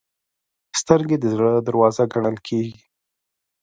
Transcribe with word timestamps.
سترګې 0.79 1.17
د 1.19 1.25
زړه 1.33 1.51
دروازه 1.67 2.03
ګڼل 2.13 2.37
کېږي 2.47 2.79